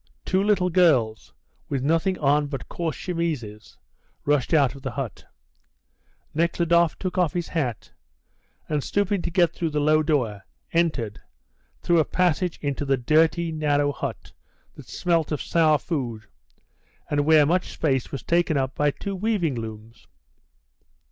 Two 0.25 0.41
little 0.41 0.71
girls, 0.71 1.31
with 1.69 1.83
nothing 1.83 2.17
on 2.17 2.47
but 2.47 2.67
coarse 2.67 2.97
chemises, 3.05 3.77
rushed 4.25 4.51
out 4.51 4.73
of 4.73 4.81
the 4.81 4.89
hut. 4.89 5.25
Nekhludoff 6.33 6.97
took 6.97 7.19
off 7.19 7.33
his 7.33 7.49
hat, 7.49 7.91
and, 8.67 8.83
stooping 8.83 9.21
to 9.21 9.29
get 9.29 9.53
through 9.53 9.69
the 9.69 9.79
low 9.79 10.01
door, 10.01 10.43
entered, 10.73 11.21
through 11.83 11.99
a 11.99 12.03
passage 12.03 12.57
into 12.63 12.83
the 12.83 12.97
dirty, 12.97 13.51
narrow 13.51 13.91
hut, 13.91 14.31
that 14.75 14.87
smelt 14.87 15.31
of 15.31 15.39
sour 15.39 15.77
food, 15.77 16.25
and 17.07 17.23
where 17.23 17.45
much 17.45 17.71
space 17.71 18.11
was 18.11 18.23
taken 18.23 18.57
up 18.57 18.73
by 18.73 18.89
two 18.89 19.15
weaving 19.15 19.53
looms. 19.53 20.07